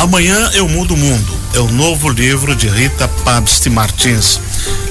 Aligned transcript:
Amanhã 0.00 0.50
Eu 0.54 0.66
Mudo 0.66 0.94
o 0.94 0.96
Mundo 0.96 1.38
é 1.54 1.58
o 1.58 1.70
novo 1.70 2.08
livro 2.08 2.56
de 2.56 2.66
Rita 2.66 3.06
Pabst 3.22 3.66
Martins, 3.66 4.40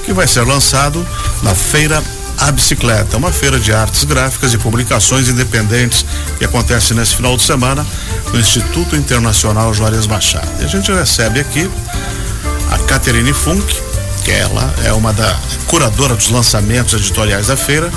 que 0.06 0.14
vai 0.14 0.28
ser 0.28 0.42
lançado 0.42 1.04
na 1.42 1.56
Feira 1.56 2.04
A 2.38 2.52
Bicicleta, 2.52 3.18
uma 3.18 3.32
feira 3.32 3.60
de 3.60 3.74
artes 3.74 4.04
gráficas 4.04 4.54
e 4.54 4.58
publicações 4.60 5.28
independentes 5.28 6.06
que 6.38 6.46
acontece 6.46 6.94
nesse 6.94 7.16
final 7.16 7.36
de 7.36 7.42
semana 7.42 7.84
no 8.32 8.40
Instituto 8.40 8.96
Internacional 8.96 9.74
Juarez 9.74 10.06
Machado. 10.06 10.48
E 10.62 10.66
a 10.66 10.68
gente 10.68 10.92
recebe 10.92 11.40
aqui 11.40 11.68
a 12.70 12.78
Caterine 12.78 13.34
Funk, 13.34 13.66
que 14.24 14.30
ela 14.30 14.72
é 14.86 14.94
uma 14.94 15.12
da 15.12 15.36
curadora 15.66 16.16
dos 16.16 16.30
lançamentos 16.30 16.94
editoriais 16.94 17.48
da 17.48 17.58
feira, 17.58 17.92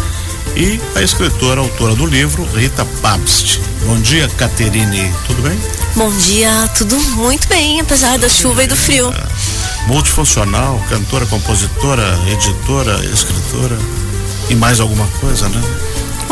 e 0.56 0.80
a 0.94 1.02
escritora, 1.02 1.60
autora 1.60 1.94
do 1.94 2.06
livro, 2.06 2.44
Rita 2.54 2.84
Pabst. 3.00 3.58
Bom 3.86 3.98
dia, 4.00 4.28
Caterine. 4.36 5.12
Tudo 5.26 5.42
bem? 5.42 5.58
Bom 5.96 6.10
dia, 6.16 6.68
tudo 6.76 6.98
muito 7.16 7.48
bem, 7.48 7.80
apesar 7.80 8.18
da 8.18 8.28
chuva 8.28 8.64
e 8.64 8.66
do 8.66 8.76
frio. 8.76 9.12
É, 9.12 9.88
multifuncional, 9.88 10.80
cantora, 10.88 11.26
compositora, 11.26 12.18
editora, 12.30 13.04
escritora 13.12 13.78
e 14.48 14.54
mais 14.54 14.80
alguma 14.80 15.06
coisa, 15.20 15.48
né? 15.48 15.60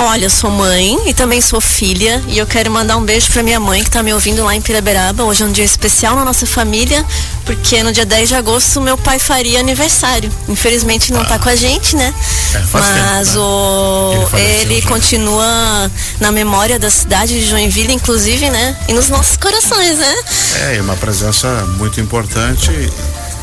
Olha, 0.02 0.30
sou 0.30 0.50
mãe 0.50 0.98
e 1.06 1.12
também 1.12 1.42
sou 1.42 1.60
filha 1.60 2.22
e 2.26 2.38
eu 2.38 2.46
quero 2.46 2.70
mandar 2.70 2.96
um 2.96 3.04
beijo 3.04 3.30
para 3.30 3.42
minha 3.42 3.60
mãe 3.60 3.82
que 3.82 3.90
está 3.90 4.02
me 4.02 4.14
ouvindo 4.14 4.42
lá 4.42 4.56
em 4.56 4.60
Piraberaba. 4.60 5.24
Hoje 5.24 5.42
é 5.42 5.46
um 5.46 5.52
dia 5.52 5.64
especial 5.64 6.16
na 6.16 6.24
nossa 6.24 6.46
família, 6.46 7.04
porque 7.44 7.82
no 7.82 7.92
dia 7.92 8.06
10 8.06 8.30
de 8.30 8.34
agosto 8.34 8.80
meu 8.80 8.96
pai 8.96 9.18
faria 9.18 9.60
aniversário. 9.60 10.32
Infelizmente 10.48 11.12
não 11.12 11.20
está 11.20 11.34
ah. 11.34 11.38
com 11.38 11.50
a 11.50 11.54
gente, 11.54 11.96
né? 11.96 12.14
É, 12.54 12.62
Mas 12.72 13.28
tempo, 13.28 13.38
né? 13.38 13.40
o 13.40 14.38
ele, 14.38 14.74
ele 14.74 14.82
continua 14.82 15.90
na 16.18 16.32
memória 16.32 16.78
da 16.78 16.88
cidade 16.88 17.38
de 17.38 17.46
Joinville, 17.46 17.92
inclusive, 17.92 18.48
né? 18.48 18.74
E 18.88 18.94
nos 18.94 19.10
nossos 19.10 19.36
corações, 19.36 19.98
né? 19.98 20.14
É, 20.62 20.76
e 20.76 20.80
uma 20.80 20.96
presença 20.96 21.46
muito 21.76 22.00
importante, 22.00 22.70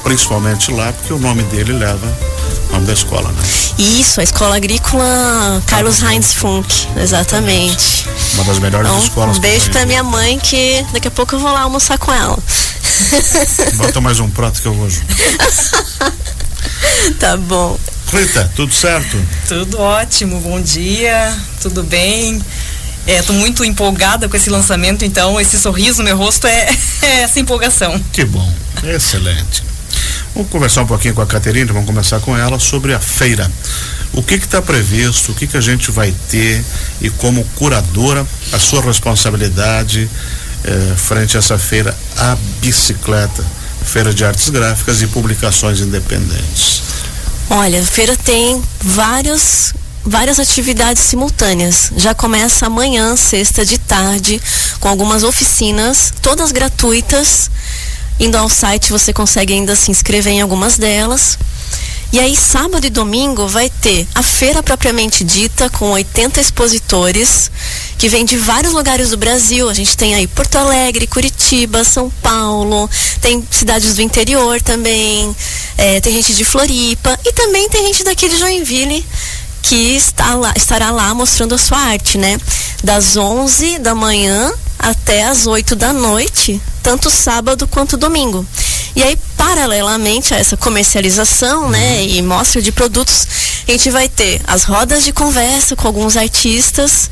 principalmente 0.03 0.71
lá, 0.71 0.91
porque 0.91 1.13
o 1.13 1.19
nome 1.19 1.43
dele 1.43 1.73
leva 1.73 2.36
nome 2.77 2.87
da 2.87 2.93
escola, 2.93 3.31
né? 3.31 3.43
Isso, 3.77 4.19
a 4.19 4.23
Escola 4.23 4.55
Agrícola 4.55 5.63
Carlos 5.65 6.01
Heinz 6.01 6.33
Funk, 6.33 6.87
exatamente. 6.97 8.07
Uma 8.35 8.43
das 8.43 8.59
melhores 8.59 8.87
então, 8.87 9.03
escolas. 9.03 9.37
Um 9.37 9.39
beijo 9.39 9.71
pra 9.71 9.85
minha 9.85 10.03
mãe 10.03 10.37
que 10.39 10.85
daqui 10.93 11.07
a 11.07 11.11
pouco 11.11 11.35
eu 11.35 11.39
vou 11.39 11.51
lá 11.51 11.61
almoçar 11.61 11.97
com 11.97 12.13
ela. 12.13 12.37
Bota 13.75 13.99
mais 13.99 14.19
um 14.19 14.29
prato 14.29 14.61
que 14.61 14.67
eu 14.67 14.73
vou. 14.73 14.87
tá 17.19 17.35
bom. 17.37 17.79
Rita, 18.13 18.51
tudo 18.55 18.73
certo? 18.73 19.17
Tudo 19.47 19.79
ótimo, 19.79 20.39
bom 20.39 20.61
dia, 20.61 21.35
tudo 21.61 21.83
bem. 21.83 22.41
Estou 23.07 23.35
é, 23.35 23.39
muito 23.39 23.65
empolgada 23.65 24.29
com 24.29 24.37
esse 24.37 24.49
lançamento, 24.49 25.03
então 25.03 25.39
esse 25.41 25.57
sorriso 25.57 25.99
no 25.99 26.03
meu 26.03 26.17
rosto 26.17 26.45
é, 26.45 26.69
é 27.01 27.21
essa 27.21 27.39
empolgação. 27.39 27.99
Que 28.13 28.23
bom, 28.23 28.53
excelente. 28.83 29.63
Vamos 30.33 30.51
conversar 30.51 30.83
um 30.83 30.87
pouquinho 30.87 31.13
com 31.13 31.21
a 31.21 31.25
Caterina, 31.25 31.73
vamos 31.73 31.87
começar 31.87 32.19
com 32.19 32.37
ela 32.37 32.59
sobre 32.59 32.93
a 32.93 32.99
feira. 32.99 33.49
O 34.13 34.21
que 34.21 34.35
está 34.35 34.61
previsto, 34.61 35.31
o 35.31 35.35
que, 35.35 35.47
que 35.47 35.57
a 35.57 35.61
gente 35.61 35.91
vai 35.91 36.13
ter 36.29 36.63
e 37.01 37.09
como 37.09 37.43
curadora, 37.55 38.25
a 38.51 38.59
sua 38.59 38.81
responsabilidade 38.81 40.09
eh, 40.63 40.93
frente 40.95 41.37
a 41.37 41.39
essa 41.39 41.57
feira, 41.57 41.95
a 42.17 42.37
bicicleta, 42.61 43.43
feira 43.83 44.13
de 44.13 44.23
artes 44.25 44.49
gráficas 44.49 45.01
e 45.01 45.07
publicações 45.07 45.79
independentes. 45.79 46.81
Olha, 47.49 47.79
a 47.79 47.85
feira 47.85 48.15
tem 48.17 48.61
vários 48.81 49.73
várias 50.05 50.39
atividades 50.39 51.03
simultâneas. 51.03 51.91
Já 51.97 52.13
começa 52.13 52.65
amanhã, 52.65 53.15
sexta 53.17 53.65
de 53.65 53.77
tarde, 53.77 54.41
com 54.79 54.87
algumas 54.87 55.23
oficinas, 55.23 56.13
todas 56.21 56.51
gratuitas 56.51 57.49
Indo 58.19 58.37
ao 58.37 58.49
site 58.49 58.91
você 58.91 59.13
consegue 59.13 59.53
ainda 59.53 59.75
se 59.75 59.91
inscrever 59.91 60.33
em 60.33 60.41
algumas 60.41 60.77
delas. 60.77 61.37
E 62.11 62.19
aí, 62.19 62.37
sábado 62.37 62.87
e 62.87 62.89
domingo, 62.89 63.47
vai 63.47 63.69
ter 63.69 64.07
a 64.15 64.23
feira 64.23 64.63
propriamente 64.63 65.25
dita, 65.25 65.69
com 65.69 65.91
80 65.91 66.39
expositores, 66.39 67.51
que 67.97 68.07
vem 68.07 68.23
de 68.23 68.37
vários 68.37 68.71
lugares 68.71 69.09
do 69.09 69.17
Brasil. 69.17 69.69
A 69.69 69.73
gente 69.73 69.97
tem 69.97 70.15
aí 70.15 70.25
Porto 70.25 70.55
Alegre, 70.55 71.05
Curitiba, 71.05 71.83
São 71.83 72.09
Paulo, 72.21 72.89
tem 73.19 73.45
cidades 73.51 73.95
do 73.95 74.01
interior 74.01 74.61
também, 74.61 75.35
é, 75.77 75.99
tem 75.99 76.13
gente 76.13 76.33
de 76.33 76.45
Floripa 76.45 77.19
e 77.25 77.33
também 77.33 77.67
tem 77.67 77.85
gente 77.87 78.05
daqui 78.05 78.29
de 78.29 78.37
Joinville 78.37 79.05
que 79.61 79.97
está 79.97 80.33
lá, 80.33 80.53
estará 80.55 80.91
lá 80.91 81.13
mostrando 81.13 81.55
a 81.55 81.57
sua 81.57 81.77
arte, 81.77 82.17
né? 82.17 82.39
Das 82.81 83.17
11 83.17 83.79
da 83.79 83.93
manhã 83.93 84.53
até 84.79 85.25
as 85.25 85.45
8 85.45 85.75
da 85.75 85.91
noite, 85.91 86.61
tanto 86.87 87.09
sábado 87.09 87.67
quanto 87.67 87.97
domingo. 87.97 88.45
E 88.95 89.03
aí, 89.03 89.17
paralelamente 89.35 90.33
a 90.33 90.37
essa 90.37 90.55
comercialização, 90.55 91.69
né, 91.69 91.97
uhum. 91.97 92.07
e 92.07 92.21
mostra 92.21 92.61
de 92.61 92.71
produtos, 92.71 93.27
a 93.67 93.71
gente 93.73 93.89
vai 93.89 94.07
ter 94.07 94.39
as 94.47 94.63
rodas 94.63 95.03
de 95.03 95.11
conversa 95.11 95.75
com 95.75 95.85
alguns 95.85 96.15
artistas, 96.15 97.11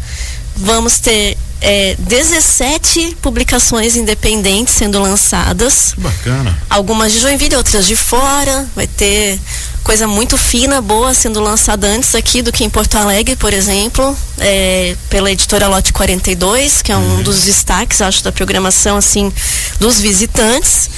vamos 0.55 0.99
ter 0.99 1.37
é, 1.59 1.93
17 1.99 3.17
publicações 3.21 3.97
independentes 3.97 4.73
sendo 4.73 4.97
lançadas. 5.01 5.93
Bacana. 5.97 6.57
Algumas 6.69 7.11
de 7.11 7.19
Joinville, 7.19 7.57
outras 7.57 7.85
de 7.85 7.97
fora. 7.97 8.65
Vai 8.73 8.87
ter 8.87 9.37
coisa 9.85 10.07
muito 10.07 10.35
fina, 10.35 10.81
boa, 10.81 11.13
sendo 11.13 11.39
lançada 11.39 11.85
antes 11.85 12.15
aqui 12.15 12.41
do 12.41 12.51
que 12.51 12.63
em 12.63 12.69
Porto 12.71 12.95
Alegre, 12.95 13.35
por 13.35 13.53
exemplo, 13.53 14.17
é, 14.39 14.95
pela 15.11 15.31
editora 15.31 15.67
Lote 15.67 15.93
42, 15.93 16.81
que 16.81 16.91
é 16.91 16.97
um 16.97 17.17
uhum. 17.17 17.21
dos 17.21 17.43
destaques, 17.43 18.01
acho, 18.01 18.23
da 18.23 18.31
programação, 18.31 18.97
assim, 18.97 19.31
dos 19.79 20.01
visitantes. 20.01 20.89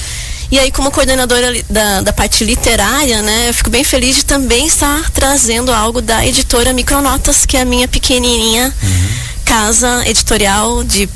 E 0.50 0.58
aí, 0.58 0.72
como 0.72 0.90
coordenadora 0.90 1.52
da, 1.68 2.00
da 2.00 2.12
parte 2.14 2.42
literária, 2.42 3.20
né, 3.20 3.50
eu 3.50 3.54
fico 3.54 3.68
bem 3.68 3.84
feliz 3.84 4.16
de 4.16 4.24
também 4.24 4.66
estar 4.66 5.10
trazendo 5.10 5.70
algo 5.70 6.00
da 6.00 6.24
editora 6.24 6.72
Micronotas, 6.72 7.44
que 7.44 7.58
é 7.58 7.60
a 7.60 7.66
minha 7.66 7.86
pequenininha 7.86 8.72
uhum. 8.82 9.08
casa 9.44 10.02
editorial 10.08 10.82
de 10.82 11.06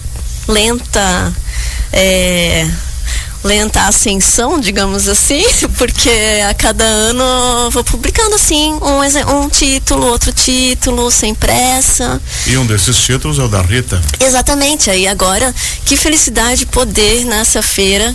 lenta. 0.46 1.32
É, 1.90 2.68
lenta 3.44 3.82
ascensão, 3.82 4.60
digamos 4.60 5.08
assim, 5.08 5.44
porque 5.76 6.10
a 6.48 6.54
cada 6.54 6.84
ano 6.84 7.22
eu 7.64 7.70
vou 7.70 7.84
publicando 7.84 8.34
assim 8.34 8.74
um, 8.74 9.44
um 9.44 9.48
título, 9.48 10.06
outro 10.06 10.32
título, 10.32 11.10
sem 11.10 11.34
pressa. 11.34 12.20
E 12.46 12.56
um 12.56 12.66
desses 12.66 12.96
títulos 12.96 13.38
é 13.38 13.42
o 13.42 13.48
da 13.48 13.62
Rita. 13.62 14.00
Exatamente. 14.20 14.90
Aí 14.90 15.06
agora, 15.06 15.54
que 15.84 15.96
felicidade 15.96 16.66
poder 16.66 17.24
nessa 17.24 17.62
feira 17.62 18.14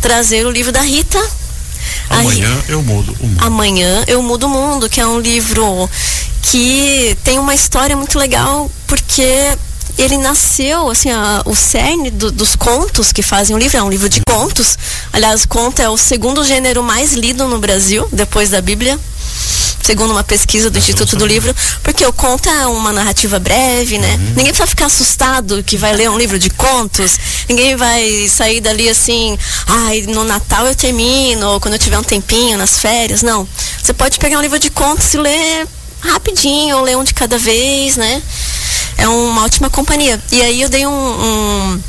trazer 0.00 0.46
o 0.46 0.50
livro 0.50 0.72
da 0.72 0.80
Rita. 0.80 1.22
Amanhã 2.10 2.64
eu 2.68 2.82
mudo 2.82 3.16
o 3.20 3.26
mundo. 3.26 3.44
Amanhã 3.44 4.04
eu 4.06 4.22
mudo 4.22 4.46
o 4.46 4.48
mundo, 4.48 4.88
que 4.88 5.00
é 5.00 5.06
um 5.06 5.18
livro 5.18 5.88
que 6.42 7.16
tem 7.24 7.38
uma 7.38 7.54
história 7.54 7.96
muito 7.96 8.18
legal, 8.18 8.70
porque 8.86 9.56
ele 9.96 10.18
nasceu, 10.18 10.90
assim, 10.90 11.10
a, 11.10 11.42
o 11.44 11.54
cerne 11.54 12.10
do, 12.10 12.30
dos 12.30 12.56
contos 12.56 13.12
que 13.12 13.22
fazem 13.22 13.54
o 13.54 13.58
livro, 13.58 13.76
é 13.76 13.82
um 13.82 13.90
livro 13.90 14.08
de 14.08 14.20
contos. 14.26 14.78
Aliás, 15.12 15.44
conto 15.46 15.80
é 15.80 15.88
o 15.88 15.96
segundo 15.96 16.44
gênero 16.44 16.82
mais 16.82 17.12
lido 17.12 17.46
no 17.48 17.58
Brasil, 17.58 18.08
depois 18.12 18.50
da 18.50 18.60
Bíblia 18.60 18.98
segundo 19.84 20.12
uma 20.12 20.24
pesquisa 20.24 20.70
do 20.70 20.78
Instituto 20.78 21.14
do 21.14 21.26
Livro, 21.26 21.54
porque 21.82 22.04
o 22.06 22.12
conto 22.12 22.48
é 22.48 22.66
uma 22.66 22.90
narrativa 22.90 23.38
breve, 23.38 23.98
né? 23.98 24.14
Uhum. 24.14 24.28
Ninguém 24.28 24.46
precisa 24.46 24.66
ficar 24.66 24.86
assustado 24.86 25.62
que 25.62 25.76
vai 25.76 25.92
ler 25.92 26.08
um 26.08 26.16
livro 26.16 26.38
de 26.38 26.48
contos, 26.48 27.18
ninguém 27.48 27.76
vai 27.76 28.26
sair 28.28 28.62
dali 28.62 28.88
assim, 28.88 29.38
ai, 29.66 30.02
no 30.08 30.24
Natal 30.24 30.66
eu 30.66 30.74
termino, 30.74 31.50
ou 31.50 31.60
quando 31.60 31.74
eu 31.74 31.78
tiver 31.78 31.98
um 31.98 32.02
tempinho, 32.02 32.56
nas 32.56 32.78
férias, 32.78 33.22
não. 33.22 33.46
Você 33.82 33.92
pode 33.92 34.18
pegar 34.18 34.38
um 34.38 34.42
livro 34.42 34.58
de 34.58 34.70
contos 34.70 35.12
e 35.12 35.18
ler 35.18 35.68
rapidinho, 36.00 36.78
ou 36.78 36.82
ler 36.82 36.96
um 36.96 37.04
de 37.04 37.12
cada 37.12 37.36
vez, 37.36 37.96
né? 37.96 38.22
É 38.96 39.08
uma 39.08 39.44
ótima 39.44 39.70
companhia. 39.70 40.20
E 40.32 40.42
aí 40.42 40.62
eu 40.62 40.68
dei 40.68 40.86
um, 40.86 40.90
um, 40.90 41.80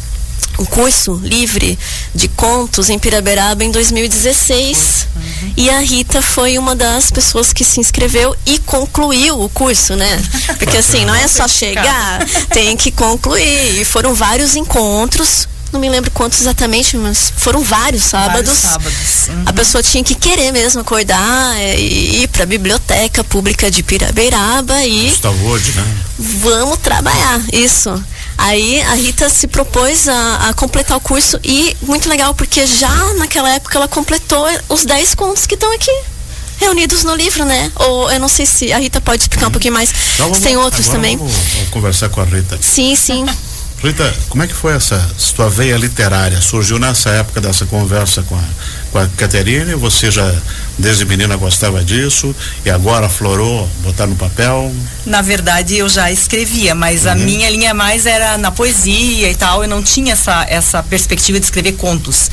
um 0.60 0.66
curso 0.66 1.20
livre 1.24 1.78
de 2.14 2.28
contos 2.30 2.90
em 2.90 2.98
Piraberaba 3.00 3.64
em 3.64 3.72
2016. 3.72 5.08
Uhum. 5.16 5.54
E 5.58 5.70
a 5.70 5.80
Rita 5.80 6.22
foi 6.22 6.58
uma 6.58 6.76
das 6.76 7.12
pessoas 7.12 7.52
que 7.54 7.64
se 7.64 7.80
inscreveu 7.80 8.36
e 8.46 8.60
concluiu 8.60 9.42
o 9.42 9.50
curso, 9.50 9.96
né? 9.96 10.24
Porque 10.58 10.78
assim, 10.78 11.06
não 11.06 11.16
é 11.16 11.28
só 11.28 11.48
chegar, 11.48 12.26
tem 12.52 12.76
que 12.78 12.92
concluir. 12.92 13.82
E 13.82 13.86
foram 13.86 14.14
vários 14.14 14.56
encontros 14.56 15.48
não 15.72 15.80
me 15.80 15.90
lembro 15.90 16.10
quantos 16.12 16.40
exatamente, 16.42 16.96
mas 16.98 17.34
foram 17.36 17.62
vários 17.62 18.04
sábados. 18.04 18.48
Vários 18.48 18.58
sábados. 18.60 19.28
Uhum. 19.28 19.44
A 19.46 19.54
pessoa 19.54 19.84
tinha 19.84 20.04
que 20.04 20.16
querer 20.16 20.52
mesmo 20.52 20.82
acordar 20.82 21.56
é, 21.58 21.78
e 21.78 22.24
ir 22.24 22.28
para 22.28 22.44
a 22.44 22.46
biblioteca 22.46 23.24
pública 23.24 23.70
de 23.70 23.84
Pirabeiraba 23.84 24.84
e 24.86 25.10
Gustavo 25.10 25.48
hoje, 25.48 25.72
né? 25.72 25.98
Vamos 26.18 26.80
trabalhar, 26.80 27.42
isso. 27.52 28.02
Aí 28.38 28.82
a 28.82 28.96
Rita 28.96 29.30
se 29.30 29.48
propôs 29.48 30.08
a, 30.08 30.50
a, 30.50 30.54
completar 30.54 30.98
o 30.98 31.02
curso 31.02 31.40
e 31.44 31.76
muito 31.82 32.10
legal 32.10 32.34
porque 32.34 32.66
já 32.66 33.14
naquela 33.16 33.50
época 33.50 33.78
ela 33.78 33.88
completou 33.88 34.46
os 34.70 34.86
10 34.86 35.16
contos 35.16 35.46
que 35.46 35.56
estão 35.56 35.72
aqui 35.74 35.92
reunidos 36.58 37.04
no 37.04 37.16
livro, 37.16 37.46
né? 37.46 37.72
Ou 37.76 38.12
eu 38.12 38.20
não 38.20 38.28
sei 38.28 38.46
se 38.46 38.72
a 38.72 38.78
Rita 38.78 39.02
pode 39.02 39.24
explicar 39.24 39.48
um 39.48 39.52
pouquinho 39.52 39.74
mais. 39.74 39.90
Então, 40.14 40.28
vamos, 40.28 40.40
tem 40.40 40.58
outros 40.58 40.88
também. 40.88 41.18
Vamos, 41.18 41.34
vamos, 41.34 41.70
conversar 41.70 42.10
com 42.10 42.22
a 42.22 42.26
Rita. 42.26 42.58
Sim, 42.62 42.96
sim. 42.96 43.26
Rita, 43.84 44.12
como 44.30 44.42
é 44.42 44.48
que 44.48 44.54
foi 44.54 44.74
essa 44.74 45.06
sua 45.18 45.50
veia 45.50 45.78
literária? 45.78 46.42
Surgiu 46.42 46.80
nessa 46.80 47.10
época 47.10 47.40
dessa 47.40 47.66
conversa 47.66 48.24
com 48.24 48.36
a, 48.36 48.44
com 48.92 48.98
a 48.98 49.08
Caterine? 49.10 49.76
Você 49.76 50.10
já, 50.10 50.34
desde 50.78 51.06
menina, 51.06 51.36
gostava 51.36 51.84
disso 51.84 52.36
e 52.66 52.70
agora 52.70 53.10
florou 53.10 53.70
botar 53.84 54.08
no 54.08 54.16
papel? 54.16 54.74
Na 55.06 55.22
verdade, 55.22 55.78
eu 55.78 55.88
já 55.88 56.12
escrevia, 56.12 56.74
mas 56.74 57.06
uhum. 57.06 57.12
a 57.12 57.16
minha 57.16 57.50
linha 57.50 57.74
mais 57.74 58.06
era 58.06 58.38
na 58.38 58.50
poesia 58.50 59.30
e 59.30 59.36
tal. 59.36 59.62
Eu 59.62 59.70
não 59.70 59.84
tinha 59.84 60.14
essa, 60.14 60.46
essa 60.50 60.82
perspectiva 60.82 61.40
de 61.40 61.46
escrever 61.46 61.74
contos. 61.74 62.32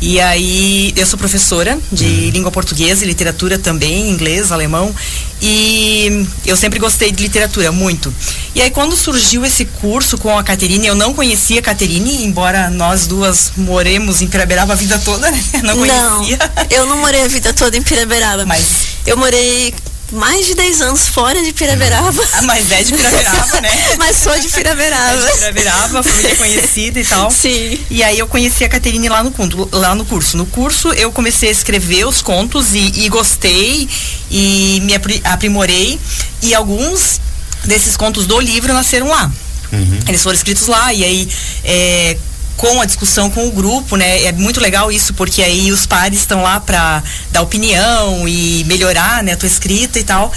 E 0.00 0.18
aí, 0.18 0.92
eu 0.96 1.04
sou 1.04 1.18
professora 1.18 1.78
de 1.92 2.04
uhum. 2.04 2.30
língua 2.30 2.50
portuguesa 2.50 3.04
e 3.04 3.06
literatura 3.06 3.58
também, 3.58 4.08
inglês, 4.08 4.50
alemão, 4.50 4.94
e 5.42 6.26
eu 6.46 6.56
sempre 6.56 6.78
gostei 6.78 7.12
de 7.12 7.22
literatura, 7.22 7.70
muito. 7.70 8.12
E 8.54 8.62
aí, 8.62 8.70
quando 8.70 8.96
surgiu 8.96 9.44
esse 9.44 9.66
curso 9.66 10.16
com 10.16 10.38
a 10.38 10.42
Caterine, 10.42 10.86
eu 10.86 10.94
não 10.94 11.12
conhecia 11.12 11.60
a 11.60 11.62
Caterine, 11.62 12.24
embora 12.24 12.70
nós 12.70 13.06
duas 13.06 13.52
moremos 13.56 14.22
em 14.22 14.26
Piraberaba 14.26 14.72
a 14.72 14.76
vida 14.76 14.98
toda, 14.98 15.30
né? 15.30 15.44
Não 15.62 15.76
conhecia. 15.76 16.38
Não, 16.38 16.66
eu 16.70 16.86
não 16.86 16.96
morei 16.98 17.22
a 17.22 17.28
vida 17.28 17.52
toda 17.52 17.76
em 17.76 17.82
Piraberaba. 17.82 18.46
Mas 18.46 18.62
eu 19.06 19.16
morei 19.16 19.74
mais 20.12 20.46
de 20.46 20.54
10 20.54 20.80
anos 20.82 21.08
fora 21.08 21.42
de 21.42 21.52
Piraberaba. 21.52 22.22
Ah, 22.32 22.42
mas 22.42 22.70
é 22.70 22.82
de 22.82 22.92
Piraberaba, 22.92 23.60
né? 23.60 23.70
mas 23.98 24.16
sou 24.16 24.38
de 24.38 24.48
Piraberaba. 24.48 25.22
É 25.22 25.32
de 25.32 25.38
Piraberaba, 25.38 26.02
família 26.02 26.36
conhecida 26.36 27.00
e 27.00 27.04
tal. 27.04 27.30
Sim. 27.30 27.78
E 27.90 28.02
aí 28.02 28.18
eu 28.18 28.26
conheci 28.26 28.64
a 28.64 28.68
Caterine 28.68 29.08
lá 29.08 29.22
no, 29.22 29.32
lá 29.72 29.94
no 29.94 30.04
curso. 30.04 30.36
No 30.36 30.46
curso 30.46 30.92
eu 30.92 31.12
comecei 31.12 31.48
a 31.48 31.52
escrever 31.52 32.06
os 32.06 32.22
contos 32.22 32.74
e, 32.74 33.04
e 33.04 33.08
gostei 33.08 33.88
e 34.30 34.80
me 34.82 34.94
aprimorei. 35.24 35.98
E 36.42 36.54
alguns 36.54 37.20
desses 37.64 37.96
contos 37.96 38.26
do 38.26 38.40
livro 38.40 38.72
nasceram 38.72 39.08
lá. 39.08 39.30
Uhum. 39.72 39.98
Eles 40.08 40.22
foram 40.22 40.34
escritos 40.34 40.66
lá 40.66 40.92
e 40.92 41.04
aí 41.04 41.28
é, 41.64 42.16
com 42.60 42.78
a 42.78 42.84
discussão 42.84 43.30
com 43.30 43.48
o 43.48 43.50
grupo, 43.50 43.96
né? 43.96 44.24
É 44.24 44.32
muito 44.32 44.60
legal 44.60 44.92
isso, 44.92 45.14
porque 45.14 45.42
aí 45.42 45.72
os 45.72 45.86
pares 45.86 46.18
estão 46.18 46.42
lá 46.42 46.60
para 46.60 47.02
dar 47.32 47.40
opinião 47.40 48.28
e 48.28 48.64
melhorar, 48.64 49.22
né, 49.22 49.32
a 49.32 49.36
tua 49.36 49.46
escrita 49.46 49.98
e 49.98 50.04
tal. 50.04 50.30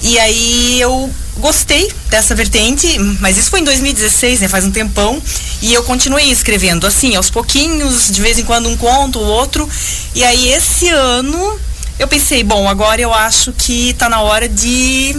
E 0.00 0.18
aí 0.18 0.80
eu 0.80 1.10
gostei 1.36 1.92
dessa 2.08 2.34
vertente, 2.34 2.98
mas 3.20 3.36
isso 3.36 3.50
foi 3.50 3.60
em 3.60 3.64
2016, 3.64 4.40
né? 4.40 4.48
Faz 4.48 4.64
um 4.64 4.70
tempão. 4.70 5.22
E 5.60 5.74
eu 5.74 5.82
continuei 5.82 6.30
escrevendo 6.30 6.86
assim, 6.86 7.14
aos 7.14 7.28
pouquinhos, 7.28 8.10
de 8.10 8.22
vez 8.22 8.38
em 8.38 8.44
quando 8.44 8.70
um 8.70 8.76
conto, 8.78 9.18
o 9.18 9.26
outro. 9.26 9.68
E 10.14 10.24
aí 10.24 10.48
esse 10.48 10.88
ano 10.88 11.60
eu 11.98 12.08
pensei, 12.08 12.42
bom, 12.42 12.66
agora 12.66 13.02
eu 13.02 13.12
acho 13.12 13.52
que 13.52 13.90
está 13.90 14.08
na 14.08 14.22
hora 14.22 14.48
de, 14.48 15.14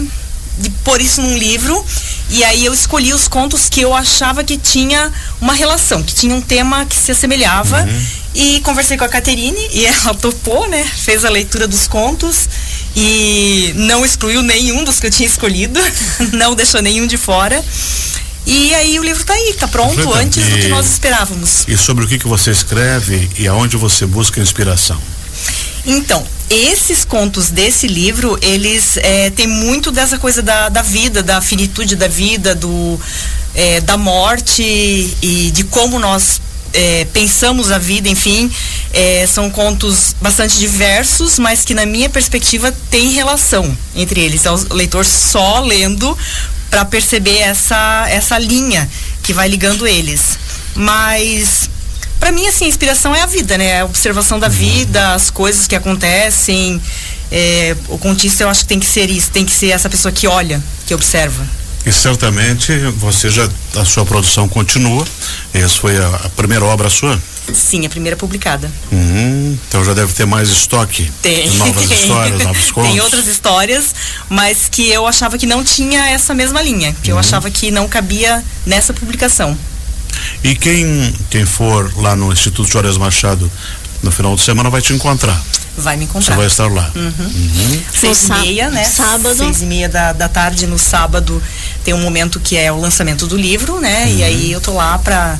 de 0.58 0.70
pôr 0.70 1.00
isso 1.00 1.20
num 1.22 1.38
livro 1.38 1.84
e 2.30 2.44
aí 2.44 2.66
eu 2.66 2.74
escolhi 2.74 3.12
os 3.14 3.26
contos 3.26 3.68
que 3.68 3.80
eu 3.80 3.94
achava 3.94 4.44
que 4.44 4.58
tinha 4.58 5.10
uma 5.40 5.54
relação, 5.54 6.02
que 6.02 6.14
tinha 6.14 6.34
um 6.34 6.42
tema 6.42 6.84
que 6.84 6.94
se 6.94 7.10
assemelhava. 7.10 7.82
Uhum. 7.82 8.06
E 8.34 8.60
conversei 8.60 8.96
com 8.98 9.04
a 9.04 9.08
Caterine 9.08 9.58
e 9.72 9.86
ela 9.86 10.14
topou, 10.14 10.68
né? 10.68 10.84
Fez 10.84 11.24
a 11.24 11.30
leitura 11.30 11.66
dos 11.66 11.88
contos 11.88 12.48
e 12.94 13.72
não 13.76 14.04
excluiu 14.04 14.42
nenhum 14.42 14.84
dos 14.84 15.00
que 15.00 15.06
eu 15.06 15.10
tinha 15.10 15.26
escolhido, 15.26 15.80
não 16.34 16.54
deixou 16.54 16.82
nenhum 16.82 17.06
de 17.06 17.16
fora. 17.16 17.64
E 18.46 18.74
aí 18.74 18.98
o 18.98 19.02
livro 19.02 19.20
está 19.20 19.34
aí, 19.34 19.50
está 19.50 19.66
pronto 19.68 20.14
antes 20.14 20.46
e, 20.46 20.50
do 20.50 20.58
que 20.58 20.68
nós 20.68 20.86
esperávamos. 20.90 21.64
E 21.66 21.76
sobre 21.76 22.04
o 22.04 22.08
que, 22.08 22.18
que 22.18 22.28
você 22.28 22.50
escreve 22.50 23.28
e 23.38 23.46
aonde 23.46 23.76
você 23.76 24.06
busca 24.06 24.40
inspiração? 24.40 25.00
Então, 25.90 26.22
esses 26.50 27.02
contos 27.02 27.48
desse 27.48 27.86
livro, 27.86 28.38
eles 28.42 28.98
é, 28.98 29.30
têm 29.30 29.46
muito 29.46 29.90
dessa 29.90 30.18
coisa 30.18 30.42
da, 30.42 30.68
da 30.68 30.82
vida, 30.82 31.22
da 31.22 31.40
finitude 31.40 31.96
da 31.96 32.06
vida, 32.06 32.54
do, 32.54 33.00
é, 33.54 33.80
da 33.80 33.96
morte 33.96 34.62
e 34.62 35.50
de 35.50 35.64
como 35.64 35.98
nós 35.98 36.42
é, 36.74 37.06
pensamos 37.06 37.70
a 37.70 37.78
vida, 37.78 38.06
enfim. 38.06 38.50
É, 38.92 39.26
são 39.26 39.50
contos 39.50 40.14
bastante 40.20 40.58
diversos, 40.58 41.38
mas 41.38 41.64
que 41.64 41.72
na 41.72 41.86
minha 41.86 42.10
perspectiva 42.10 42.70
tem 42.90 43.08
relação 43.08 43.74
entre 43.96 44.20
eles. 44.20 44.44
É 44.44 44.50
o 44.50 44.74
leitor 44.74 45.06
só 45.06 45.60
lendo 45.60 46.16
para 46.68 46.84
perceber 46.84 47.38
essa, 47.38 48.06
essa 48.10 48.38
linha 48.38 48.86
que 49.22 49.32
vai 49.32 49.48
ligando 49.48 49.86
eles. 49.86 50.38
Mas 50.74 51.70
para 52.18 52.32
mim, 52.32 52.46
assim, 52.46 52.64
a 52.64 52.68
inspiração 52.68 53.14
é 53.14 53.22
a 53.22 53.26
vida, 53.26 53.56
né? 53.56 53.80
A 53.80 53.84
observação 53.84 54.38
da 54.38 54.48
vida, 54.48 55.14
as 55.14 55.30
coisas 55.30 55.66
que 55.66 55.74
acontecem. 55.74 56.80
É, 57.30 57.76
o 57.88 57.98
contista 57.98 58.42
eu 58.42 58.48
acho 58.48 58.62
que 58.62 58.68
tem 58.68 58.80
que 58.80 58.86
ser 58.86 59.10
isso, 59.10 59.30
tem 59.30 59.44
que 59.44 59.52
ser 59.52 59.68
essa 59.68 59.88
pessoa 59.88 60.10
que 60.10 60.26
olha, 60.26 60.62
que 60.86 60.94
observa. 60.94 61.46
E 61.84 61.92
certamente 61.92 62.76
você 62.96 63.30
já, 63.30 63.48
a 63.76 63.84
sua 63.84 64.04
produção 64.04 64.48
continua. 64.48 65.06
Essa 65.54 65.74
foi 65.74 65.96
a, 65.96 66.08
a 66.08 66.28
primeira 66.30 66.64
obra 66.64 66.90
sua? 66.90 67.18
Sim, 67.54 67.86
a 67.86 67.88
primeira 67.88 68.16
publicada. 68.16 68.70
Uhum, 68.92 69.58
então 69.68 69.82
já 69.84 69.94
deve 69.94 70.12
ter 70.12 70.26
mais 70.26 70.50
estoque. 70.50 71.10
Tem. 71.22 71.48
Novas 71.56 71.84
histórias, 71.90 72.42
novos 72.42 72.70
contos. 72.70 72.90
Tem 72.92 73.00
outras 73.00 73.26
histórias, 73.26 73.94
mas 74.28 74.68
que 74.70 74.88
eu 74.90 75.06
achava 75.06 75.38
que 75.38 75.46
não 75.46 75.64
tinha 75.64 76.10
essa 76.10 76.34
mesma 76.34 76.60
linha. 76.60 76.94
Que 77.02 77.10
uhum. 77.10 77.16
eu 77.16 77.20
achava 77.20 77.50
que 77.50 77.70
não 77.70 77.88
cabia 77.88 78.44
nessa 78.66 78.92
publicação. 78.92 79.56
E 80.42 80.54
quem, 80.54 81.14
quem 81.30 81.44
for 81.44 81.92
lá 81.96 82.14
no 82.14 82.32
Instituto 82.32 82.70
Juarez 82.70 82.96
Machado 82.96 83.50
no 84.02 84.10
final 84.12 84.36
de 84.36 84.42
semana 84.42 84.70
vai 84.70 84.80
te 84.80 84.92
encontrar. 84.92 85.40
Vai 85.76 85.96
me 85.96 86.04
encontrar. 86.04 86.34
Você 86.34 86.36
vai 86.36 86.46
estar 86.46 86.70
lá. 86.70 86.90
Uhum. 86.94 87.12
Uhum. 87.18 87.82
Seis 87.92 88.24
e 88.24 88.32
meia, 88.32 88.70
né? 88.70 88.84
Sábado. 88.84 89.36
Seis 89.36 89.62
e 89.62 89.66
meia 89.66 89.88
da, 89.88 90.12
da 90.12 90.28
tarde 90.28 90.66
no 90.66 90.78
sábado 90.78 91.42
tem 91.84 91.94
um 91.94 92.00
momento 92.00 92.40
que 92.40 92.56
é 92.56 92.70
o 92.72 92.80
lançamento 92.80 93.26
do 93.26 93.36
livro, 93.36 93.80
né? 93.80 94.04
Uhum. 94.04 94.16
E 94.18 94.24
aí 94.24 94.52
eu 94.52 94.60
tô 94.60 94.74
lá 94.74 94.98
para 94.98 95.38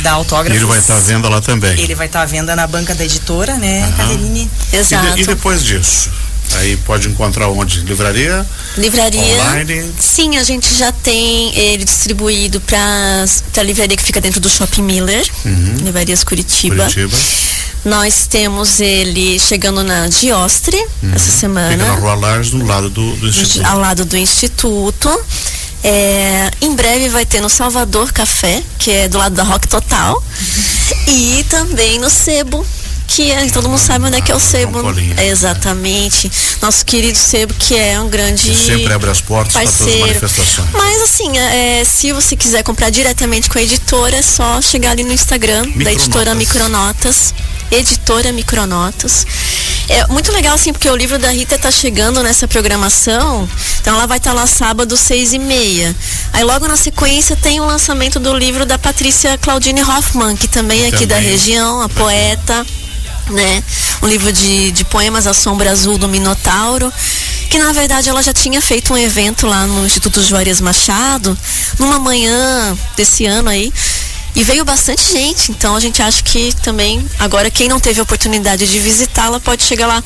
dar 0.00 0.12
autógrafos. 0.12 0.56
Ele 0.56 0.64
vai 0.64 0.78
estar 0.78 0.96
à 0.96 1.00
venda 1.00 1.28
lá 1.28 1.40
também. 1.40 1.78
Ele 1.78 1.94
vai 1.94 2.06
estar 2.06 2.22
à 2.22 2.24
venda 2.24 2.56
na 2.56 2.66
banca 2.66 2.94
da 2.94 3.04
editora, 3.04 3.56
né, 3.56 3.86
uhum. 3.98 4.48
Exato. 4.72 5.06
E, 5.06 5.14
de, 5.14 5.22
e 5.22 5.26
depois 5.26 5.62
disso? 5.62 6.10
Aí 6.54 6.76
pode 6.78 7.08
encontrar 7.08 7.48
onde? 7.48 7.80
Livraria? 7.80 8.46
Livraria. 8.76 9.42
Online? 9.42 9.92
Sim, 9.98 10.36
a 10.36 10.42
gente 10.42 10.74
já 10.74 10.90
tem 10.92 11.56
ele 11.56 11.84
distribuído 11.84 12.60
para 12.60 13.24
a 13.56 13.62
livraria 13.62 13.96
que 13.96 14.02
fica 14.02 14.20
dentro 14.20 14.40
do 14.40 14.48
Shopping 14.48 14.82
Miller, 14.82 15.26
uhum. 15.44 15.76
Livrarias 15.84 16.24
Curitiba. 16.24 16.76
Curitiba. 16.76 17.16
Nós 17.84 18.26
temos 18.26 18.80
ele 18.80 19.38
chegando 19.38 19.82
na 19.82 20.08
Diostre 20.08 20.76
uhum. 21.02 21.12
essa 21.14 21.30
semana. 21.30 21.70
Fica 21.70 21.86
na 21.86 21.94
Rua 21.94 22.14
Lars, 22.14 22.50
do 22.50 22.64
lado 22.64 22.90
do, 22.90 23.16
do 23.16 23.28
Instituto. 23.28 23.66
Ao 23.66 23.78
lado 23.78 24.04
do 24.04 24.16
Instituto. 24.16 25.24
É, 25.82 26.50
em 26.60 26.74
breve 26.74 27.08
vai 27.08 27.24
ter 27.24 27.40
no 27.40 27.48
Salvador 27.48 28.12
Café, 28.12 28.62
que 28.78 28.90
é 28.90 29.08
do 29.08 29.16
lado 29.16 29.34
da 29.34 29.42
Rock 29.42 29.66
Total. 29.66 30.14
Uhum. 30.14 31.14
E 31.14 31.44
também 31.44 31.98
no 31.98 32.10
Sebo, 32.10 32.66
que 33.10 33.32
é, 33.32 33.44
todo 33.50 33.68
mundo 33.68 33.80
sabe 33.80 34.04
onde 34.06 34.18
é 34.18 34.20
que 34.20 34.30
é 34.30 34.36
o 34.36 34.38
sebo. 34.38 34.78
É, 35.16 35.26
exatamente. 35.26 36.30
Nosso 36.62 36.86
querido 36.86 37.18
sebo, 37.18 37.52
que 37.54 37.74
é 37.74 38.00
um 38.00 38.08
grande. 38.08 38.50
Que 38.50 38.56
sempre 38.56 38.92
abre 38.92 39.10
as 39.10 39.20
portas 39.20 39.52
para 39.52 39.64
todas 39.64 39.94
as 39.94 40.00
manifestações. 40.00 40.68
Mas 40.72 41.02
assim, 41.02 41.36
é, 41.36 41.82
se 41.84 42.12
você 42.12 42.36
quiser 42.36 42.62
comprar 42.62 42.88
diretamente 42.88 43.50
com 43.50 43.58
a 43.58 43.62
editora, 43.62 44.16
é 44.16 44.22
só 44.22 44.62
chegar 44.62 44.92
ali 44.92 45.02
no 45.02 45.12
Instagram 45.12 45.62
Micronotas. 45.62 45.84
da 45.84 45.92
editora 45.92 46.34
Micronotas. 46.36 47.34
Editora 47.72 48.32
Micronotas. 48.32 49.26
É 49.88 50.06
muito 50.06 50.30
legal, 50.30 50.54
assim, 50.54 50.72
porque 50.72 50.88
o 50.88 50.94
livro 50.94 51.18
da 51.18 51.30
Rita 51.30 51.58
tá 51.58 51.70
chegando 51.70 52.22
nessa 52.22 52.46
programação. 52.46 53.48
Então 53.80 53.96
ela 53.96 54.06
vai 54.06 54.18
estar 54.18 54.30
tá 54.30 54.36
lá 54.36 54.46
sábado, 54.46 54.96
seis 54.96 55.32
e 55.32 55.38
meia. 55.38 55.94
Aí 56.32 56.44
logo 56.44 56.68
na 56.68 56.76
sequência 56.76 57.34
tem 57.34 57.58
o 57.58 57.66
lançamento 57.66 58.20
do 58.20 58.32
livro 58.36 58.64
da 58.64 58.78
Patrícia 58.78 59.36
Claudine 59.38 59.82
Hoffman, 59.82 60.36
que 60.36 60.46
também 60.46 60.84
é 60.84 60.88
aqui 60.88 61.06
também. 61.08 61.08
da 61.08 61.18
região, 61.18 61.82
a 61.82 61.88
poeta 61.88 62.64
né? 63.30 63.62
Um 64.02 64.06
livro 64.06 64.32
de, 64.32 64.70
de 64.72 64.84
poemas 64.84 65.26
A 65.26 65.34
Sombra 65.34 65.70
Azul 65.70 65.98
do 65.98 66.08
Minotauro, 66.08 66.92
que 67.48 67.58
na 67.58 67.72
verdade 67.72 68.08
ela 68.08 68.22
já 68.22 68.32
tinha 68.32 68.60
feito 68.60 68.92
um 68.92 68.98
evento 68.98 69.46
lá 69.46 69.66
no 69.66 69.84
Instituto 69.84 70.22
Juarez 70.22 70.60
Machado, 70.60 71.36
numa 71.78 71.98
manhã 71.98 72.76
desse 72.96 73.26
ano 73.26 73.48
aí, 73.48 73.72
e 74.34 74.44
veio 74.44 74.64
bastante 74.64 75.12
gente, 75.12 75.50
então 75.50 75.74
a 75.74 75.80
gente 75.80 76.00
acha 76.00 76.22
que 76.22 76.54
também, 76.62 77.04
agora 77.18 77.50
quem 77.50 77.68
não 77.68 77.80
teve 77.80 78.00
oportunidade 78.00 78.66
de 78.66 78.78
visitá-la 78.78 79.40
pode 79.40 79.64
chegar 79.64 79.86
lá. 79.86 80.02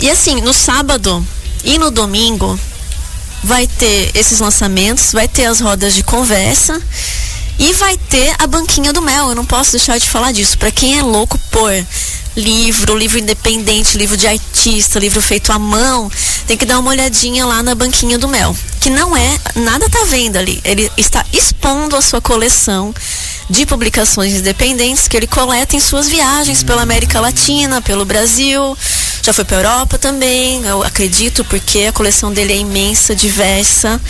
E 0.00 0.08
assim, 0.08 0.40
no 0.40 0.52
sábado 0.52 1.26
e 1.64 1.78
no 1.78 1.90
domingo 1.90 2.58
vai 3.42 3.66
ter 3.66 4.10
esses 4.14 4.40
lançamentos, 4.40 5.12
vai 5.12 5.26
ter 5.26 5.46
as 5.46 5.60
rodas 5.60 5.94
de 5.94 6.02
conversa 6.02 6.80
e 7.58 7.72
vai 7.74 7.96
ter 7.96 8.34
a 8.38 8.46
banquinha 8.46 8.92
do 8.92 9.02
mel. 9.02 9.30
Eu 9.30 9.34
não 9.34 9.44
posso 9.44 9.72
deixar 9.72 9.98
de 9.98 10.08
falar 10.08 10.32
disso. 10.32 10.58
Para 10.58 10.70
quem 10.70 10.98
é 10.98 11.02
louco 11.02 11.38
por 11.50 11.72
livro, 12.36 12.96
livro 12.96 13.18
independente, 13.18 13.96
livro 13.96 14.16
de 14.16 14.26
artista, 14.26 14.98
livro 14.98 15.22
feito 15.22 15.50
à 15.50 15.58
mão, 15.58 16.10
tem 16.46 16.56
que 16.56 16.66
dar 16.66 16.78
uma 16.78 16.90
olhadinha 16.90 17.46
lá 17.46 17.62
na 17.62 17.74
banquinha 17.74 18.18
do 18.18 18.28
mel. 18.28 18.54
Que 18.80 18.90
não 18.90 19.16
é, 19.16 19.38
nada 19.56 19.88
tá 19.88 20.04
vendo 20.04 20.36
ali. 20.36 20.60
Ele 20.62 20.90
está 20.96 21.24
expondo 21.32 21.96
a 21.96 22.02
sua 22.02 22.20
coleção 22.20 22.94
de 23.48 23.64
publicações 23.64 24.34
independentes 24.34 25.08
que 25.08 25.16
ele 25.16 25.26
coleta 25.26 25.76
em 25.76 25.80
suas 25.80 26.08
viagens 26.08 26.62
pela 26.62 26.82
América 26.82 27.20
Latina, 27.20 27.80
pelo 27.80 28.04
Brasil, 28.04 28.76
Já 29.22 29.32
foi 29.32 29.44
para 29.44 29.56
Europa 29.56 29.98
também, 29.98 30.64
eu 30.64 30.84
acredito, 30.84 31.44
porque 31.46 31.80
a 31.80 31.92
coleção 31.92 32.32
dele 32.32 32.52
é 32.52 32.56
imensa, 32.58 33.12
diversa. 33.12 34.00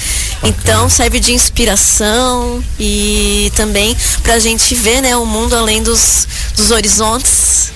Então 0.42 0.90
serve 0.90 1.20
de 1.20 1.32
inspiração 1.32 2.62
e 2.78 3.50
também 3.56 3.96
para 4.22 4.34
a 4.34 4.38
gente 4.38 4.74
ver, 4.74 5.00
né, 5.00 5.16
o 5.16 5.24
mundo 5.24 5.56
além 5.56 5.82
dos, 5.82 6.28
dos 6.54 6.70
horizontes 6.70 7.72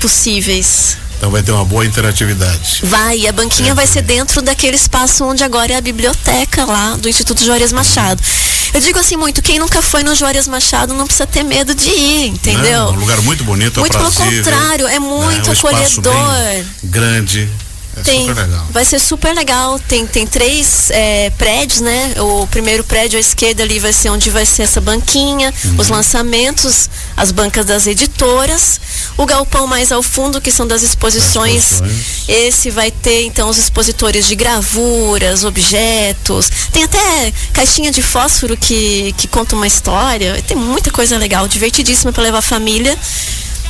possíveis. 0.00 0.96
Então 1.18 1.30
vai 1.30 1.42
ter 1.42 1.52
uma 1.52 1.66
boa 1.66 1.84
interatividade. 1.84 2.80
Vai, 2.82 3.18
e 3.18 3.28
a 3.28 3.32
banquinha 3.32 3.72
é. 3.72 3.74
vai 3.74 3.86
ser 3.86 4.00
dentro 4.00 4.40
daquele 4.40 4.74
espaço 4.74 5.22
onde 5.22 5.44
agora 5.44 5.74
é 5.74 5.76
a 5.76 5.80
biblioteca 5.80 6.64
lá 6.64 6.96
do 6.96 7.10
Instituto 7.10 7.44
Juarez 7.44 7.72
Machado. 7.72 8.22
Eu 8.72 8.80
digo 8.80 8.98
assim 8.98 9.16
muito, 9.16 9.42
quem 9.42 9.58
nunca 9.58 9.82
foi 9.82 10.02
no 10.02 10.14
Juarez 10.14 10.48
Machado 10.48 10.94
não 10.94 11.04
precisa 11.04 11.26
ter 11.26 11.42
medo 11.42 11.74
de 11.74 11.90
ir, 11.90 12.26
entendeu? 12.28 12.72
É 12.72 12.90
um 12.90 12.98
lugar 12.98 13.20
muito 13.20 13.44
bonito, 13.44 13.80
Muito 13.80 13.98
pelo 13.98 14.10
contrário, 14.10 14.86
é 14.86 14.98
muito 14.98 15.50
né? 15.50 15.54
um 15.54 15.68
acolhedor. 15.68 16.64
grande. 16.84 17.50
É 17.96 18.02
tem, 18.02 18.26
super 18.26 18.42
legal. 18.42 18.66
Vai 18.70 18.84
ser 18.84 18.98
super 18.98 19.34
legal. 19.34 19.78
Tem, 19.80 20.06
tem 20.06 20.26
três 20.26 20.90
é, 20.90 21.30
prédios, 21.30 21.80
né? 21.80 22.14
O 22.18 22.46
primeiro 22.46 22.84
prédio 22.84 23.16
à 23.16 23.20
esquerda 23.20 23.62
ali 23.62 23.78
vai 23.78 23.92
ser 23.92 24.10
onde 24.10 24.30
vai 24.30 24.46
ser 24.46 24.62
essa 24.62 24.80
banquinha, 24.80 25.52
uhum. 25.64 25.76
os 25.78 25.88
lançamentos, 25.88 26.88
as 27.16 27.32
bancas 27.32 27.66
das 27.66 27.86
editoras. 27.86 28.80
O 29.16 29.26
galpão 29.26 29.66
mais 29.66 29.92
ao 29.92 30.02
fundo, 30.02 30.40
que 30.40 30.50
são 30.50 30.66
das 30.66 30.82
exposições. 30.82 31.82
Esse 32.28 32.70
vai 32.70 32.90
ter, 32.90 33.24
então, 33.24 33.48
os 33.48 33.58
expositores 33.58 34.26
de 34.26 34.34
gravuras, 34.34 35.44
objetos. 35.44 36.50
Tem 36.72 36.84
até 36.84 37.32
caixinha 37.52 37.90
de 37.90 38.02
fósforo 38.02 38.56
que, 38.56 39.12
que 39.16 39.26
conta 39.26 39.56
uma 39.56 39.66
história. 39.66 40.42
Tem 40.46 40.56
muita 40.56 40.90
coisa 40.90 41.18
legal, 41.18 41.46
divertidíssima 41.48 42.12
para 42.12 42.22
levar 42.22 42.38
a 42.38 42.42
família. 42.42 42.96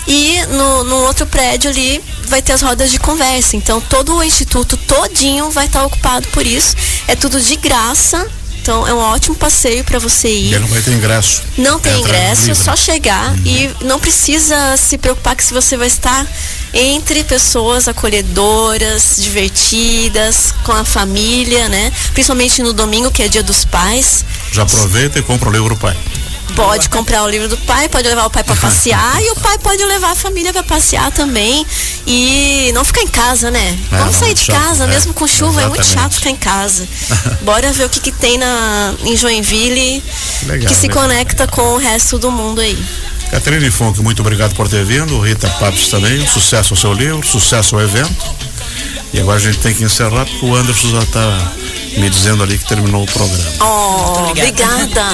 E 0.07 0.41
no, 0.47 0.85
no 0.85 0.97
outro 1.05 1.27
prédio 1.27 1.71
ali 1.71 2.03
vai 2.27 2.41
ter 2.41 2.53
as 2.53 2.63
rodas 2.63 2.91
de 2.91 2.99
conversa. 2.99 3.57
Então 3.57 3.81
todo 3.81 4.15
o 4.17 4.23
instituto 4.23 4.77
todinho 4.77 5.51
vai 5.51 5.67
estar 5.67 5.85
ocupado 5.85 6.29
por 6.29 6.47
isso. 6.47 6.77
É 7.07 7.15
tudo 7.15 7.41
de 7.41 7.57
graça. 7.57 8.27
Então 8.63 8.87
é 8.87 8.93
um 8.93 8.99
ótimo 8.99 9.35
passeio 9.35 9.83
para 9.85 9.99
você 9.99 10.29
ir. 10.29 10.53
E 10.53 10.59
não 10.59 10.69
vai 10.69 10.83
ter 10.83 10.93
ingresso. 10.93 11.43
Não 11.57 11.81
tem 11.81 11.99
ingresso, 11.99 12.51
é 12.51 12.55
só 12.55 12.77
chegar 12.77 13.33
uhum. 13.33 13.43
e 13.47 13.71
não 13.85 13.99
precisa 13.99 14.77
se 14.77 14.99
preocupar 14.99 15.35
que 15.35 15.43
se 15.43 15.55
você 15.55 15.79
vai 15.79 15.87
estar 15.87 16.27
entre 16.75 17.25
pessoas 17.25 17.89
acolhedoras, 17.89 19.17
divertidas, 19.19 20.55
com 20.63 20.73
a 20.73 20.85
família, 20.85 21.69
né? 21.69 21.91
Principalmente 22.13 22.63
no 22.63 22.73
domingo, 22.75 23.11
que 23.11 23.23
é 23.23 23.29
dia 23.29 23.43
dos 23.43 23.65
pais. 23.65 24.25
Já 24.53 24.63
aproveita 24.63 25.19
e 25.19 25.23
compra 25.23 25.49
o 25.49 25.53
livro 25.53 25.75
pai. 25.77 25.97
Pode 26.55 26.89
comprar 26.89 27.23
o 27.23 27.29
livro 27.29 27.49
do 27.49 27.57
pai, 27.59 27.89
pode 27.89 28.09
levar 28.09 28.27
o 28.27 28.31
pai 28.31 28.45
para 28.45 28.57
passear 28.57 29.23
e 29.23 29.31
o 29.31 29.37
pai 29.37 29.59
pode 29.59 29.83
levar 29.85 30.11
a 30.11 30.15
família 30.15 30.53
para 30.53 30.63
passear 30.63 31.11
também 31.13 31.67
e 32.07 32.71
não 32.75 32.85
ficar 32.85 33.03
em 33.03 33.09
casa, 33.09 33.51
né? 33.51 33.79
É, 33.93 33.97
Vamos 33.97 34.17
sair 34.17 34.35
de 34.35 34.47
casa, 34.47 34.85
é, 34.85 34.87
mesmo 34.87 35.15
com 35.15 35.27
chuva, 35.27 35.61
exatamente. 35.61 35.65
é 35.65 35.69
muito 35.69 35.87
chato 35.87 36.15
ficar 36.15 36.31
em 36.31 36.37
casa. 36.37 36.89
Bora 37.43 37.73
ver 37.73 37.85
o 37.85 37.89
que, 37.89 38.01
que 38.01 38.13
tem 38.13 38.39
na, 38.39 38.95
em 39.05 39.17
Joinville 39.17 40.03
legal, 40.45 40.69
que 40.69 40.75
se 40.75 40.89
legal. 40.89 41.03
conecta 41.03 41.47
com 41.47 41.75
o 41.75 41.77
resto 41.77 42.19
do 42.19 42.31
mundo 42.31 42.61
aí. 42.61 42.79
Catarina 43.31 43.71
Fonk, 43.71 44.03
muito 44.03 44.21
obrigado 44.21 44.55
por 44.55 44.69
ter 44.69 44.85
vindo. 44.85 45.21
Rita 45.21 45.49
Papes 45.61 45.89
também, 45.89 46.27
sucesso 46.27 46.75
ao 46.75 46.77
seu 46.77 46.93
livro, 46.93 47.25
sucesso 47.25 47.77
ao 47.77 47.83
evento. 47.83 48.35
E 49.13 49.21
agora 49.21 49.39
a 49.39 49.41
gente 49.41 49.59
tem 49.59 49.75
que 49.75 49.85
encerrar 49.85 50.25
porque 50.25 50.45
o 50.45 50.55
Anderson 50.55 50.89
já 50.91 51.03
está 51.03 51.53
me 51.97 52.09
dizendo 52.09 52.43
ali 52.43 52.59
que 52.59 52.67
terminou 52.67 53.03
o 53.03 53.07
programa. 53.07 53.51
Oh, 53.61 54.31
obrigada. 54.31 54.85
obrigada. 54.85 55.11